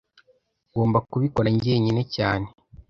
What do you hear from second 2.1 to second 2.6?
cyane